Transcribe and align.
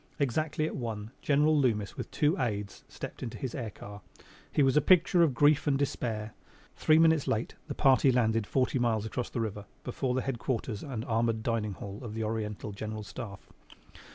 Exactly 0.17 0.65
at 0.65 0.75
one 0.75 1.11
General 1.21 1.55
Loomis 1.55 1.95
with 1.95 2.09
two 2.09 2.35
aides 2.39 2.83
stepped 2.87 3.21
into 3.21 3.37
his 3.37 3.53
air 3.53 3.69
car. 3.69 4.01
He 4.51 4.63
was 4.63 4.75
a 4.75 4.81
picture 4.81 5.21
of 5.21 5.35
grief 5.35 5.67
and 5.67 5.77
despair. 5.77 6.33
Three 6.75 6.97
minutes 6.97 7.27
late 7.27 7.53
the 7.67 7.75
party 7.75 8.11
landed 8.11 8.47
forty 8.47 8.79
miles 8.79 9.05
across 9.05 9.29
the 9.29 9.41
river 9.41 9.67
before 9.83 10.15
the 10.15 10.23
headquarters 10.23 10.81
and 10.81 11.05
armored 11.05 11.43
dining 11.43 11.73
hall 11.73 11.99
of 12.01 12.15
the 12.15 12.23
Oriental 12.23 12.71
General 12.71 13.03
Staff. 13.03 13.51